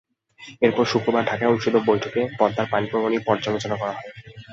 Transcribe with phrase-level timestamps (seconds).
[0.61, 4.09] এরপর শুক্রবার ঢাকায় অনুষ্ঠিত বৈঠকে পদ্মার পানিপ্রবাহ নিয়ে পর্যালোচনা করা হয়।